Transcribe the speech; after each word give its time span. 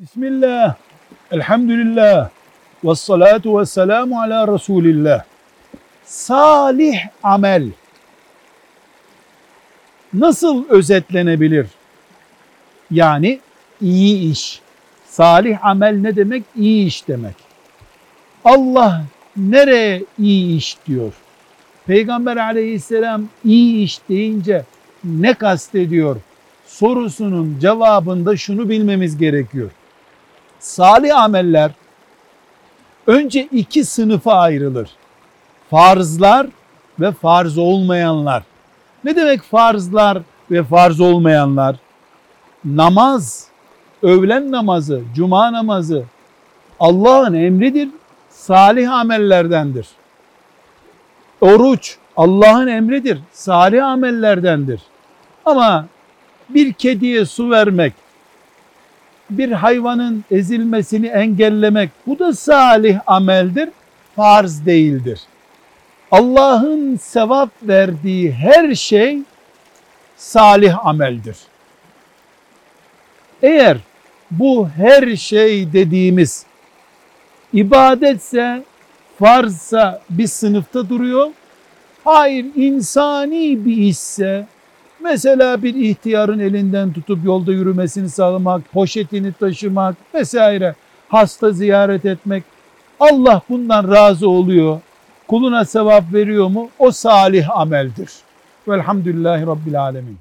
Bismillah, 0.00 0.74
elhamdülillah, 1.30 2.30
ve 2.84 2.94
salatu 2.94 3.60
ve 3.60 3.66
selamu 3.66 4.20
ala 4.20 4.54
Resulillah. 4.54 5.24
Salih 6.04 6.98
amel 7.22 7.68
nasıl 10.12 10.68
özetlenebilir? 10.68 11.66
Yani 12.90 13.40
iyi 13.80 14.32
iş. 14.32 14.60
Salih 15.06 15.64
amel 15.64 15.98
ne 16.00 16.16
demek? 16.16 16.44
İyi 16.56 16.86
iş 16.86 17.08
demek. 17.08 17.34
Allah 18.44 19.04
nereye 19.36 20.04
iyi 20.18 20.56
iş 20.56 20.76
diyor? 20.86 21.12
Peygamber 21.86 22.36
aleyhisselam 22.36 23.24
iyi 23.44 23.84
iş 23.84 24.00
deyince 24.08 24.64
ne 25.04 25.34
kastediyor? 25.34 26.16
Sorusunun 26.66 27.58
cevabında 27.60 28.36
şunu 28.36 28.68
bilmemiz 28.68 29.18
gerekiyor. 29.18 29.70
Salih 30.60 31.18
ameller 31.18 31.70
önce 33.06 33.48
iki 33.52 33.84
sınıfa 33.84 34.34
ayrılır. 34.34 34.90
Farzlar 35.70 36.46
ve 37.00 37.12
farz 37.12 37.58
olmayanlar. 37.58 38.42
Ne 39.04 39.16
demek 39.16 39.42
farzlar 39.42 40.18
ve 40.50 40.62
farz 40.62 41.00
olmayanlar? 41.00 41.76
Namaz, 42.64 43.48
öğlen 44.02 44.52
namazı, 44.52 45.02
cuma 45.14 45.52
namazı 45.52 46.04
Allah'ın 46.80 47.34
emridir, 47.34 47.88
salih 48.30 48.92
amellerdendir. 48.92 49.88
Oruç 51.40 51.96
Allah'ın 52.16 52.66
emridir, 52.66 53.18
salih 53.32 53.86
amellerdendir. 53.86 54.80
Ama 55.44 55.86
bir 56.48 56.72
kediye 56.72 57.24
su 57.24 57.50
vermek, 57.50 57.92
bir 59.30 59.52
hayvanın 59.52 60.24
ezilmesini 60.30 61.06
engellemek 61.06 61.90
bu 62.06 62.18
da 62.18 62.32
salih 62.32 63.00
ameldir, 63.06 63.68
farz 64.16 64.66
değildir. 64.66 65.20
Allah'ın 66.10 66.96
sevap 66.96 67.50
verdiği 67.62 68.32
her 68.32 68.74
şey 68.74 69.18
salih 70.16 70.86
ameldir. 70.86 71.36
Eğer 73.42 73.76
bu 74.30 74.68
her 74.68 75.16
şey 75.16 75.72
dediğimiz 75.72 76.46
ibadetse, 77.52 78.62
farzsa 79.18 80.02
bir 80.10 80.26
sınıfta 80.26 80.88
duruyor. 80.88 81.30
Hayır 82.04 82.46
insani 82.56 83.64
bir 83.64 83.76
işse, 83.76 84.46
mesela 85.02 85.62
bir 85.62 85.74
ihtiyarın 85.74 86.38
elinden 86.38 86.92
tutup 86.92 87.24
yolda 87.24 87.52
yürümesini 87.52 88.08
sağlamak, 88.08 88.72
poşetini 88.72 89.32
taşımak 89.32 89.96
vesaire, 90.14 90.74
hasta 91.08 91.50
ziyaret 91.50 92.04
etmek, 92.04 92.44
Allah 93.00 93.42
bundan 93.48 93.90
razı 93.90 94.28
oluyor. 94.28 94.80
Kuluna 95.28 95.64
sevap 95.64 96.12
veriyor 96.12 96.48
mu? 96.48 96.68
O 96.78 96.90
salih 96.90 97.58
ameldir. 97.58 98.10
Velhamdülillahi 98.68 99.46
Rabbil 99.46 99.82
Alemin. 99.82 100.18